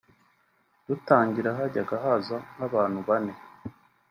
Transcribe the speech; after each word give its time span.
Dutangira 0.87 1.49
hajyaga 1.57 1.95
haza 2.05 2.37
nk’ 2.55 2.61
abantu 2.67 2.99
bane 3.07 3.33